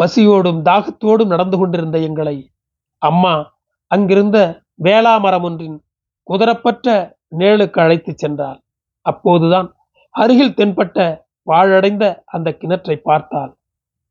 பசியோடும் 0.00 0.60
தாகத்தோடும் 0.62 1.26
நடந்து 1.26 1.58
கொண்டிருந்த 1.58 1.98
எங்களை 1.98 2.50
அம்மா 2.98 3.56
அங்கிருந்த 3.86 4.62
வேளா 4.74 5.18
மரம் 5.18 5.42
ஒன்றின் 5.42 5.82
குதரப்பற்ற 6.30 7.16
நிழலுக்கு 7.38 7.80
அழைத்துச் 7.80 8.26
சென்றாள். 8.26 8.58
அப்போதுதான் 9.00 9.74
அருகில் 10.10 10.56
தென்பட்ட 10.56 11.22
வாழடைந்த 11.46 12.22
அந்த 12.24 12.56
கிணற்றை 12.60 12.96
பார்த்தாள். 12.96 13.56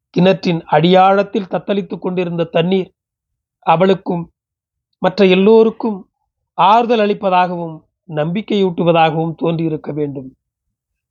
கிணற்றின் 0.10 0.64
அடியாழத்தில் 0.72 1.50
தத்தளித்துக் 1.50 2.02
கொண்டிருந்த 2.02 2.44
தண்ணீர் 2.44 2.94
அவளுக்கும் 3.60 4.33
மற்ற 5.04 5.26
எல்லோருக்கும் 5.26 5.98
ஆறுதல் 6.58 7.00
அளிப்பதாகவும் 7.00 7.76
நம்பிக்கையூட்டுவதாகவும் 8.10 9.36
தோன்றியிருக்க 9.36 9.90
வேண்டும். 9.92 10.30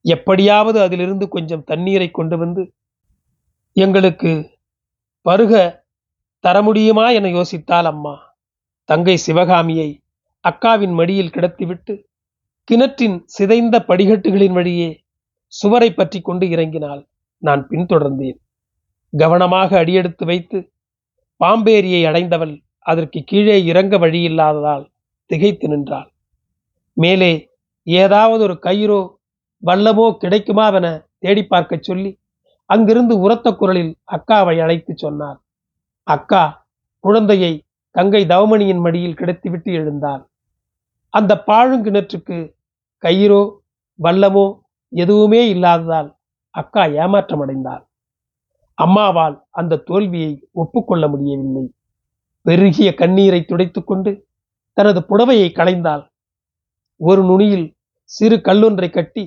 எப்படியாவது 0.05 0.79
அதிலிருந்து 0.81 1.27
கொஞ்சம் 1.29 1.65
தண்ணீரை 1.65 2.09
கொண்டு 2.11 2.37
வந்து 2.39 2.63
எங்களுக்கு 3.77 4.33
பருக 5.27 5.53
தர 6.45 6.57
முடியுமா 6.63 7.05
என 7.11 7.29
யோசித்தால் 7.29 7.89
அம்மா. 7.93 8.15
தங்கை 8.89 9.17
சிவகாமியை 9.17 9.89
அக்காவின் 10.45 10.95
மடியில் 10.95 11.35
கிடத்திவிட்டு 11.35 11.95
கிணற்றின் 12.69 13.17
சிதைந்த 13.37 13.77
படிகட்டுகளின் 13.89 14.53
வழியே 14.53 14.91
சுவரை 15.53 15.91
பற்றி 15.93 16.19
கொண்டு 16.21 16.47
இறங்கினாள். 16.47 17.03
நான் 17.43 17.63
பின்தொடர்ந்தேன். 17.69 18.39
கவனமாக 19.13 19.71
அடியெடுத்து 19.79 20.25
வைத்து 20.27 20.59
பாம்பேரியை 21.41 22.03
அடைந்தவள் 22.07 22.55
அதற்கு 22.87 23.19
கீழே 23.25 23.57
இறங்க 23.65 23.99
வழியில்லாததால் 23.99 24.85
திகைத்து 25.31 25.67
நின்றாள். 25.69 26.09
மேலே 26.97 27.33
ஏதாவது 27.87 28.43
ஒரு 28.43 28.57
கயிறோ 28.63 29.01
வல்லமோ 29.63 30.07
கிடைக்குமாவென 30.23 30.87
தேடி 31.19 31.43
பார்க்கச் 31.45 31.87
சொல்லி 31.89 32.11
அங்கிருந்து 32.71 33.15
உரத்த 33.19 33.49
குரலில் 33.53 33.93
அக்காவை 34.13 34.57
அழைத்து 34.61 34.93
சொன்னார் 34.97 35.39
அக்கா 36.07 36.43
குழந்தையை 37.05 37.53
கங்கை 37.95 38.23
தவமணியின் 38.27 38.83
மடியில் 38.85 39.19
கிடத்திவிட்டு 39.21 39.71
எழுந்தாள். 39.73 40.23
அந்த 41.15 41.33
பாழுங்கிணற்றுக்கு 41.47 42.37
கயிறோ 43.03 43.43
வல்லமோ 43.99 44.47
எதுவுமே 44.93 45.41
இல்லாததால் 45.49 46.11
அக்கா 46.55 46.83
ஏமாற்றமடைந்தாள். 47.03 47.85
அம்மாவால் 48.79 49.37
அந்த 49.51 49.81
தோல்வியை 49.89 50.33
ஒப்புக்கொள்ள 50.53 51.05
முடியவில்லை. 51.09 51.65
பெருகிய 52.47 52.95
கண்ணீரை 52.95 53.41
துடைத்துக்கொண்டு 53.45 54.13
தனது 54.77 55.01
புடவையை 55.01 55.49
களைந்தாள். 55.59 56.05
ஒரு 57.01 57.23
நுனியில் 57.25 57.67
சிறு 58.05 58.37
கல்லொன்றை 58.37 58.91
கட்டி 58.91 59.25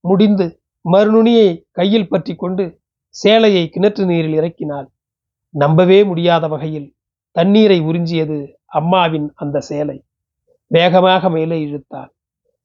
முடிந்து 0.00 0.46
மறுநுனியை 0.84 1.48
கையில் 1.70 2.08
பற்றி 2.08 2.34
கொண்டு 2.34 2.64
சேலையை 3.14 3.64
கிணற்று 3.68 4.04
நீரில் 4.04 4.36
இறக்கினாள். 4.40 4.86
நம்பவே 5.54 5.98
முடியாத 6.04 6.44
வகையில் 6.48 6.88
தண்ணீரை 7.36 7.80
உறிஞ்சியது 7.80 8.38
அம்மாவின் 8.78 9.28
அந்த 9.34 9.60
சேலை. 9.60 9.98
வேகமாக 10.70 11.30
மேலே 11.30 11.58
இழுத்தாள். 11.66 12.10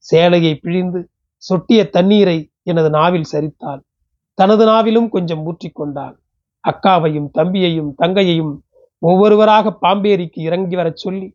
சேலையை 0.04 0.54
பிழிந்து 0.54 1.00
சொட்டிய 1.42 1.80
தண்ணீரை 1.90 2.38
எனது 2.62 2.90
நாவில் 2.90 3.28
சரித்தாள். 3.32 3.80
தனது 4.38 4.64
நாவிலும் 4.66 5.08
கொஞ்சம் 5.08 5.42
ஊற்றிக்கொண்டாள். 5.48 6.16
அக்காவையும் 6.64 7.28
தம்பியையும் 7.38 7.90
தங்கையையும் 8.02 8.52
ஒவ்வொருவராக 9.02 9.72
பாம்பேரிக்கு 9.82 10.40
இறங்கி 10.48 10.76
வரச் 10.76 10.96
சொல்லி 10.96 11.26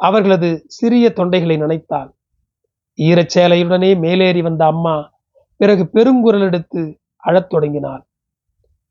அவர்களது 0.00 0.48
சிறிய 0.66 1.06
தொண்டைகளை 1.16 1.56
நினைத்தாள். 1.58 2.10
ஈரச்சேலையுடனே 2.98 3.90
மேலேறி 3.98 4.42
வந்த 4.42 4.62
அம்மா 4.66 4.94
பிறகு 5.60 5.84
பெருங்குரல் 5.94 6.46
எடுத்து 6.46 6.82
அழத் 7.22 7.50
தொடங்கினாள். 7.50 8.02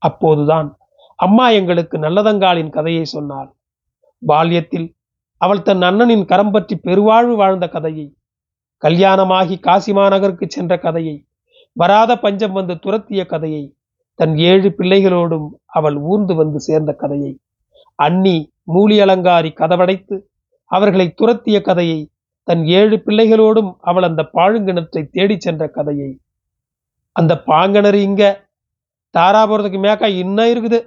அப்போதுதான் 0.02 0.68
அம்மா 1.18 1.46
எங்களுக்கு 1.50 1.96
நல்லதங்காலின் 1.98 2.70
கதையை 2.70 3.04
சொன்னாள். 3.04 3.48
பால்யத்தில் 4.22 4.86
அவள் 5.40 5.62
தன் 5.62 5.82
அண்ணனின் 5.82 6.24
கரம் 6.24 6.50
பற்றி 6.50 6.74
பெருவாழ்வு 6.78 7.34
வாழ்ந்த 7.36 7.66
கதையை 7.68 8.06
கல்யாணமாகி 8.82 9.56
காசி 9.60 9.92
மாநகருக்கு 9.92 10.46
சென்ற 10.48 10.72
கதையை 10.78 11.16
வராத 11.76 12.12
பஞ்சம் 12.18 12.52
வந்து 12.52 12.74
துரத்திய 12.74 13.22
கதையை 13.26 13.64
தன் 14.18 14.34
ஏழு 14.50 14.68
பிள்ளைகளோடும் 14.78 15.48
அவள் 15.78 15.96
ஊர்ந்து 16.10 16.34
வந்து 16.34 16.60
சேர்ந்த 16.60 16.92
கதையை 16.92 17.32
அன்னி 17.98 18.36
மூலி 18.62 18.96
அலங்காரி 19.02 19.50
கதவடைத்து 19.54 20.16
அவர்களை 20.70 21.06
துரத்திய 21.16 21.60
கதையை 21.60 22.00
தன் 22.48 22.66
ஏழு 22.66 22.96
பிள்ளைகளோடும் 22.96 23.70
அவள் 23.80 24.02
அந்த 24.02 24.22
பாழுங்கிணற்றை 24.32 25.02
தேடிச் 25.10 25.40
சென்ற 25.40 25.68
கதையை. 25.68 26.10
அந்த 27.12 27.42
பாங்கணர் 27.46 27.94
இங்க. 27.94 28.22
தாராபுரத்துக்கு 29.14 29.78
மேக்கா 29.84 30.06
இன்னும் 30.14 30.50
இருக்குது. 30.52 30.78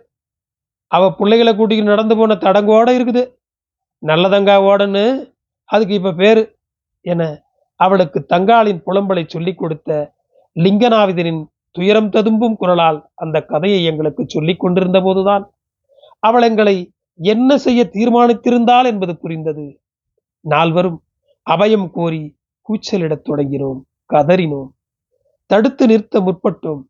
அவ 0.92 1.04
பிள்ளைகளை 1.16 1.56
கூட்டிக்கிட்டு 1.56 1.94
நடந்து 1.94 2.18
போன 2.18 2.34
தடங்கோட 2.36 2.90
இருக்குது. 2.98 3.24
நல்லதங்கா 4.04 4.56
ஓடன்னு. 4.70 5.06
அதுக்கு 5.70 5.94
இப்ப 5.94 6.14
பேரு. 6.14 6.44
என 7.06 7.22
அவளுக்கு 7.80 8.20
தங்காளின் 8.34 8.82
புலம்பலை 8.86 9.24
சொல்லிக் 9.28 9.58
கொடுத்த 9.58 9.92
லிங்கநாவிதனின் 10.56 11.42
துயரம் 11.76 12.10
ததும்பும் 12.10 12.58
குரலால் 12.58 13.00
அந்த 13.16 13.38
கதையை 13.42 13.84
எங்களுக்கு 13.84 14.24
சொல்லிக் 14.28 14.60
கொண்டிருந்த 14.60 15.02
போதுதான் 15.02 15.44
அவள் 16.24 16.42
எங்களை 16.42 16.76
என்ன 17.16 17.58
செய்ய 17.58 17.90
தீர்மானித்திருந்தாள் 17.94 18.86
என்பது 18.86 19.18
புரிந்தது. 19.18 19.82
நால்வரும் 20.40 21.04
அபயம் 21.50 21.90
கோரி 21.90 22.38
கூச்சலிடத் 22.62 23.28
தொடங்கினோம். 23.28 23.82
கதறினோம். 24.14 24.70
தடுத்து 25.46 25.88
நிறுத்த 25.88 26.20
முற்பட்டோம். 26.20 26.82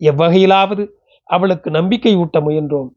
எவ்வகையிலாவது 0.00 0.88
அவளுக்கு 1.24 1.70
நம்பிக்கை 1.70 2.16
ஊட்ட 2.16 2.40
முயன்றோம். 2.40 2.88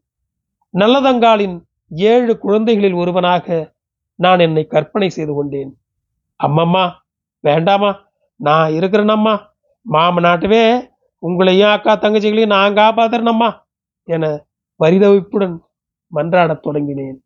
நல்லதங்காலின் 0.74 1.62
ஏழு 1.88 2.38
குழந்தைகளில் 2.38 2.92
ஒருவனாக 2.92 3.72
நான் 4.14 4.38
என்னை 4.38 4.66
கற்பனை 4.66 5.08
செய்து 5.08 5.34
கொண்டேன். 5.34 5.78
அம்மம்மா 6.46 6.90
வேண்டாமா 7.40 8.00
நான் 8.36 8.72
இருக்கிறேனம்மா. 8.72 9.38
மாம 9.92 10.20
நாட்டுவே 10.20 10.90
உங்களையும் 11.26 11.70
அக்கா 11.70 11.96
தங்கச்சிகளையும் 11.96 12.46
நான் 12.46 12.74
காப்பாத்துறேனம்மா 12.74 13.58
என 14.02 14.44
பரிதவிப்புடன் 14.84 15.58
மன்றாடத் 16.14 16.64
தொடங்கினேன். 16.66 17.18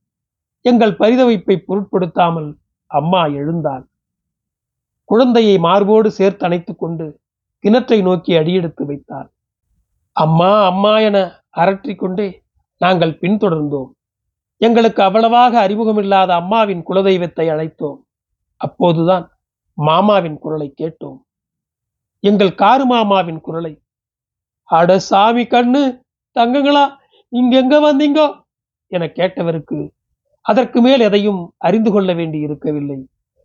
எங்கள் 0.61 0.93
பரிதவிப்பை 0.93 1.57
பொருட்படுத்தாமல் 1.57 2.59
அம்மா 2.87 3.26
எழுந்தாள். 3.26 3.88
குழந்தையை 5.05 5.59
மார்போடு 5.59 6.11
சேர்த்து 6.11 6.45
அணைத்துக் 6.45 6.78
கொண்டு 6.78 7.21
கிணற்றை 7.64 8.02
நோக்கி 8.02 8.37
அடியெடுத்து 8.37 8.87
வைத்தாள். 8.87 9.33
அம்மா 10.12 10.66
அம்மா 10.66 10.99
என 10.99 11.45
அரற்றிக்கொண்டே 11.57 12.43
நாங்கள் 12.76 13.19
பின்தொடர்ந்தோம். 13.21 13.90
எங்களுக்கு 14.57 15.02
அவ்வளவாக 15.02 15.69
அறிமுகமில்லாத 15.69 16.26
அம்மாவின் 16.26 16.83
குலதெய்வத்தை 16.88 17.47
அழைத்தோம். 17.50 17.99
அப்போதுதான் 18.57 19.31
மாமாவின் 19.73 20.38
குரலை 20.38 20.75
கேட்டோம். 20.83 21.19
எங்கள் 22.21 22.55
காரு 22.55 22.85
மாமாவின் 22.87 23.40
குரலை 23.40 23.81
அட 24.64 24.99
சாமி 24.99 25.45
கண்ணு 25.45 25.83
தங்கங்களா 26.37 26.85
இங்கெங்க 27.33 27.76
வந்தீங்கோ? 27.88 28.26
என 28.87 29.05
கேட்டவருக்கு 29.14 29.78
அதற்கு 30.47 30.83
மேல் 30.83 31.00
எதையும் 31.00 31.40
அறிந்து 31.59 31.90
கொள்ள 31.93 32.11
வேண்டி 32.12 32.38
இருக்கவில்லை. 32.38 32.99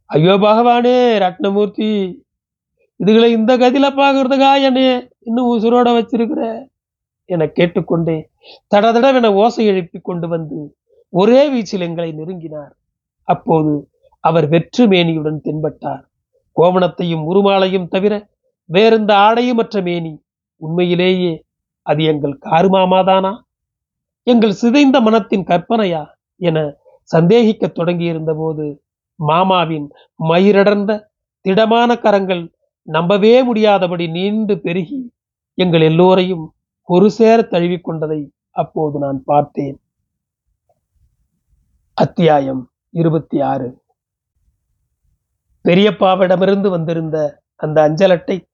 ஐயோ 0.06 0.34
பகவானே 0.34 0.98
ரத்னமூர்த்தி 1.26 1.88
இதுகளை 3.00 3.32
இந்த 3.32 3.58
கதில 3.58 3.86
பாக்குறதுக்கா 4.00 4.50
என்னைய 4.62 4.90
இன்னும் 5.20 5.50
உசுரோட 5.54 5.90
வச்சிருக்கிற? 5.98 6.42
என 7.26 7.48
கேட்டுக்கொண்டே 7.48 8.18
தடதடவென 8.76 9.28
ஓசை 9.34 9.66
எழுப்பி 9.66 10.00
கொண்டு 10.00 10.28
வந்து 10.28 10.78
ஒரே 11.10 11.42
வீச்சில் 11.50 11.86
எங்களை 11.88 12.10
நெருங்கினார். 12.12 12.74
அப்போது 13.28 13.90
அவர் 14.20 14.48
வெற்று 14.48 14.84
மேனியுடன் 14.88 15.40
தென்பட்டார். 15.44 16.04
கோவணத்தையும் 16.58 17.24
உருமாலையும் 17.30 17.88
தவிர 17.88 18.14
வேறெந்த 18.70 19.12
ஆடையுமற்ற 19.16 19.82
மேனி 19.82 20.14
உண்மையிலேயே 20.62 21.44
அது 21.86 22.04
எங்கள் 22.04 22.42
காருமாமாதானா? 22.46 23.32
எங்கள் 24.24 24.52
சிதைந்த 24.52 25.02
மனத்தின் 25.02 25.44
கற்பனையா 25.44 26.06
என 26.36 26.76
சந்தேகிக்க 27.04 27.68
தொடங்கியிருந்த 27.68 28.34
போது 28.34 28.84
மாமாவின் 29.16 29.88
மயிரடர்ந்த 30.24 31.10
திடமான 31.42 32.00
கரங்கள் 32.00 32.54
நம்பவே 32.82 33.44
முடியாதபடி 33.44 34.08
நீண்டு 34.08 34.60
பெருகி 34.60 35.14
எங்கள் 35.54 35.82
எல்லோரையும் 35.82 36.56
ஒரு 36.84 37.10
சேர 37.10 37.42
தழுவிக்கொண்டதை 37.42 38.30
அப்போது 38.50 39.00
நான் 39.00 39.22
பார்த்தேன். 39.26 39.82
அத்தியாயம் 41.94 42.72
இருபத்தி 42.90 43.42
ஆறு. 43.42 43.84
பெரியப்பாவிடமிருந்து 45.66 46.70
வந்திருந்த 46.70 47.18
அந்த 47.56 47.82
அஞ்சல் 47.82 48.10
அட்டை 48.10 48.48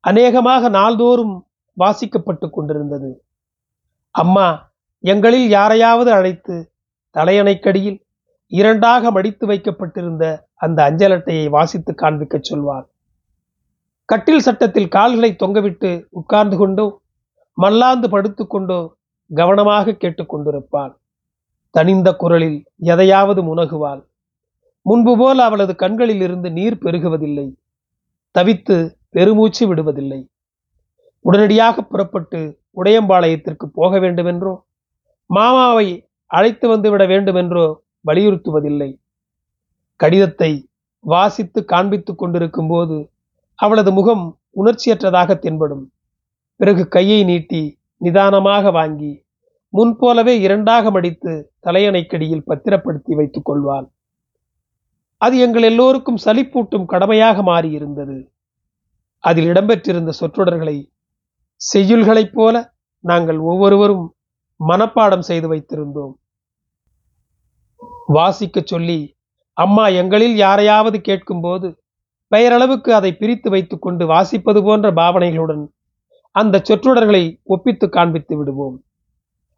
அநேகமாக 0.00 0.68
நாள்தோறும் 0.68 1.46
வாசிக்கப்பட்டு 1.76 2.50
கொண்டிருந்தது. 2.50 3.24
அம்மா 4.10 4.72
எங்களில் 5.04 5.48
யாரையாவது 5.48 6.12
அழைத்து 6.12 6.72
தலையணைக்கடியில் 7.14 7.98
இரண்டாக 8.46 9.10
மடித்து 9.10 9.46
வைக்கப்பட்டிருந்த 9.46 10.24
அந்த 10.54 10.82
அஞ்சல் 10.82 11.10
அட்டையை 11.10 11.48
வாசித்து 11.48 11.94
காண்பிக்கச் 12.02 12.48
சொல்வார். 12.50 12.86
கட்டில் 14.04 14.40
சட்டத்தில் 14.40 14.88
கால்களை 14.88 15.36
தொங்கவிட்டு 15.42 15.90
உட்கார்ந்து 16.10 16.56
கொண்டோ 16.56 16.86
மல்லாந்து 17.58 18.08
படுத்துக்கொண்டோ 18.08 18.80
கவனமாக 19.30 19.92
கேட்டுக்கொண்டிருப்பாள் 19.92 20.94
தனிந்த 21.70 22.08
குரலில் 22.12 22.58
எதையாவது 22.76 23.40
முனகுவாள். 23.42 24.02
முன்பு 24.82 25.18
போல் 25.18 25.38
அவளது 25.38 25.74
கண்களில் 25.74 26.20
இருந்து 26.20 26.50
நீர் 26.50 26.82
பெருகுவதில்லை. 26.82 27.46
தவித்து 28.34 28.76
பெருமூச்சு 29.10 29.74
விடுவதில்லை. 29.74 30.20
உடனடியாக 31.20 31.82
புறப்பட்டு 31.82 32.40
உடையம்பாளையத்திற்கு 32.76 33.66
போக 33.72 33.98
வேண்டுமென்றோ? 33.98 34.54
மாமாவை 35.26 36.08
அழைத்து 36.26 36.68
வந்துவிட 36.68 37.06
வேண்டும் 37.06 37.34
வேண்டுமென்றோ 37.34 37.82
வலியுறுத்துவதில்லை. 38.06 39.00
கடிதத்தை 39.96 40.68
வாசித்து 40.98 41.64
காண்பித்துக் 41.72 42.18
கொண்டிருக்கும் 42.18 42.68
போது 42.68 43.10
அவளது 43.54 43.92
முகம் 43.92 44.38
உணர்ச்சியற்றதாக 44.56 45.38
தென்படும். 45.38 45.92
பிறகு 46.56 46.88
கையை 46.88 47.24
நீட்டி 47.24 47.78
நிதானமாக 47.96 48.70
வாங்கி 48.70 49.22
முன்போலவே 49.68 50.40
இரண்டாக 50.40 50.90
மடித்து 50.90 51.52
தலையணைக்கடியில் 51.66 52.46
பத்திரப்படுத்தி 52.46 53.14
வைத்துக் 53.14 53.44
கொள்வாள். 53.44 53.90
அது 55.16 55.38
எங்கள் 55.38 55.62
எல்லோருக்கும் 55.62 56.22
சலிப்பூட்டும் 56.24 56.84
கடமையாக 56.84 57.42
மாறியிருந்தது. 57.42 58.28
அதில் 59.18 59.46
இடம்பெற்றிருந்த 59.46 60.08
சொற்றொடர்களை 60.08 60.92
செய்யுள்களைப் 61.74 62.32
போல 62.32 62.74
நாங்கள் 63.00 63.38
ஒவ்வொருவரும் 63.38 64.16
மனப்பாடம் 64.60 65.18
செய்து 65.18 65.52
வைத்திருந்தோம். 65.52 66.14
வாசிக்க 68.06 68.62
சொல்லி 68.64 69.16
அம்மா 69.52 69.88
எங்களில் 69.88 70.36
யாரையாவது 70.36 71.00
கேட்கும்போது 71.00 71.82
பெயரளவுக்கு 72.34 72.90
அதை 72.90 73.16
பிரித்து 73.16 73.50
வைத்துக் 73.50 73.82
கொண்டு 73.82 74.06
வாசிப்பது 74.06 74.62
போன்ற 74.62 74.92
பாவனைகளுடன் 74.92 75.66
அந்த 76.30 76.60
சொற்றொடர்களை 76.62 77.40
ஒப்பித்து 77.42 77.88
காண்பித்து 77.88 78.36
விடுவோம். 78.36 78.84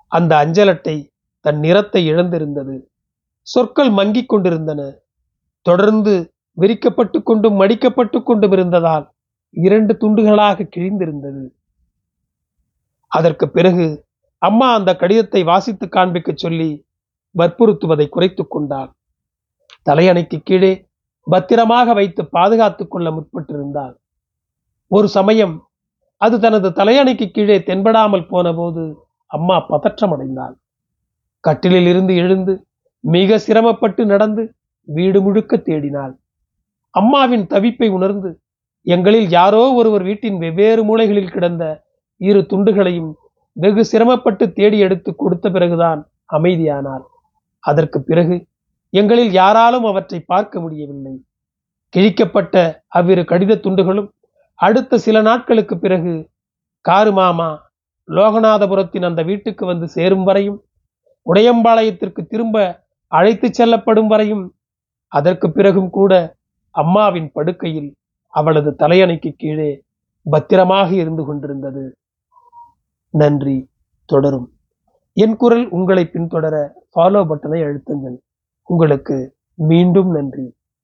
அந்த 0.09 0.47
அஞ்சலட்டை 0.47 1.09
தன் 1.41 1.59
நிறத்தை 1.59 2.11
இழந்திருந்தது. 2.11 2.81
சொற்கள் 3.41 3.91
மங்கிக் 3.91 4.29
கொண்டிருந்தன. 4.29 4.99
தொடர்ந்து 5.63 6.35
விரிக்கப்பட்டு 6.61 7.23
கொண்டும் 7.23 7.61
மடிக்கப்பட்டு 7.61 8.23
கொண்டும் 8.23 8.53
இருந்ததால் 8.53 9.13
இரண்டு 9.51 9.97
துண்டுகளாக 10.01 10.69
கிழிந்திருந்தது. 10.77 11.49
அதற்கு 13.07 13.49
பிறகு 13.49 14.06
அம்மா 14.49 14.69
அந்த 14.75 14.91
கடிதத்தை 14.97 15.41
வாசித்து 15.45 15.87
காண்பிக்க 15.89 16.31
சொல்லி 16.35 16.71
வற்புறுத்துவதை 17.35 18.07
குறைத்துக் 18.09 18.51
கொண்டாள். 18.51 18.91
தலையணைக்கு 19.87 20.39
கீழே 20.43 20.73
பத்திரமாக 21.27 21.95
வைத்து 21.95 22.23
பாதுகாத்துக் 22.27 22.91
கொள்ள 22.91 23.07
முற்பட்டிருந்தாள். 23.11 23.95
ஒரு 24.91 25.09
சமயம் 25.09 25.55
அது 26.21 26.37
தனது 26.41 26.69
தலையணைக்கு 26.71 27.27
கீழே 27.31 27.57
தென்படாமல் 27.69 28.29
போன 28.29 28.53
போது 28.55 28.83
அம்மா 29.31 29.57
பதற்றமடைந்தாள். 29.69 30.55
கட்டிலில் 31.45 31.89
இருந்து 31.93 32.13
எழுந்து 32.17 32.53
மிக 33.05 33.39
சிரமப்பட்டு 33.39 34.03
நடந்து 34.07 34.43
வீடு 34.89 35.19
முழுக்க 35.23 35.57
தேடினாள். 35.57 36.15
அம்மாவின் 36.95 37.45
தவிப்பை 37.47 37.89
உணர்ந்து 37.89 38.31
எங்களில் 38.87 39.29
யாரோ 39.29 39.63
ஒருவர் 39.73 40.05
வீட்டின் 40.09 40.39
வெவ்வேறு 40.39 40.83
மூலைகளில் 40.85 41.33
கிடந்த 41.35 41.65
இரு 42.21 42.41
துண்டுகளையும் 42.51 43.11
வெகு 43.57 43.83
சிரமப்பட்டு 43.85 44.53
தேடி 44.53 44.79
எடுத்து 44.79 45.11
கொடுத்த 45.15 45.51
பிறகுதான் 45.51 46.01
அமைதியானார் 46.33 47.05
அதற்கு 47.65 47.99
பிறகு 48.03 48.37
எங்களில் 48.93 49.33
யாராலும் 49.33 49.85
அவற்றை 49.85 50.21
பார்க்க 50.33 50.61
முடியவில்லை. 50.61 51.15
கிழிக்கப்பட்ட 51.95 52.55
அவ்விரு 52.99 53.23
கடித 53.23 53.59
துண்டுகளும் 53.61 54.09
அடுத்த 54.61 54.99
சில 54.99 55.17
நாட்களுக்கு 55.21 55.75
பிறகு 55.79 56.13
காரு 56.85 57.13
மாமா 57.13 57.49
லோகநாதபுரத்தின் 58.09 59.03
அந்த 59.03 59.23
வீட்டுக்கு 59.23 59.65
வந்து 59.67 59.87
சேரும் 59.89 60.25
வரையும் 60.25 60.59
உடையம்பாளையத்திற்கு 61.27 62.23
திரும்ப 62.27 62.57
அழைத்துச் 63.13 63.55
செல்லப்படும் 63.55 64.07
வரையும் 64.07 64.45
அதற்கு 65.13 65.51
பிறகும் 65.51 65.91
கூட 65.91 66.13
அம்மாவின் 66.75 67.31
படுக்கையில் 67.33 67.91
அவளது 68.35 68.71
தலையணைக்கு 68.83 69.31
கீழே 69.37 69.71
பத்திரமாக 70.27 70.89
இருந்து 70.95 71.23
கொண்டிருந்தது. 71.25 71.85
நன்றி 73.11 73.71
தொடரும். 74.07 74.53
என் 75.13 75.37
குரல் 75.37 75.69
உங்களை 75.69 76.11
பின்தொடர 76.13 76.71
ஃபாலோ 76.95 77.25
பட்டனை 77.25 77.63
அழுத்துங்கள். 77.65 78.19
உங்களுக்கு 78.63 79.35
மீண்டும் 79.55 80.11
நன்றி. 80.11 80.57